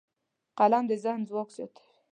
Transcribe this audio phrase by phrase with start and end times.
[0.59, 1.91] قلم د ذهن ځواک زیاتوي